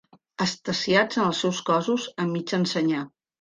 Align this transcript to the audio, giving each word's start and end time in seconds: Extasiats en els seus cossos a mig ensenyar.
Extasiats 0.45 1.19
en 1.19 1.23
els 1.25 1.41
seus 1.45 1.59
cossos 1.69 2.07
a 2.25 2.27
mig 2.33 2.55
ensenyar. 2.61 3.05